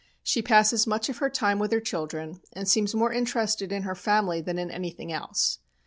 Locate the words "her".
1.19-1.29, 1.71-1.79, 3.83-3.93